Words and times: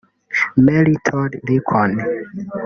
Mary 0.65 0.95
Todd 1.05 1.31
Lincoln 1.47 1.91